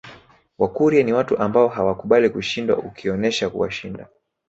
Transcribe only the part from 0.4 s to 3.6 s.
Wakurya ni watu ambao hawakubali kushindwa ukionesha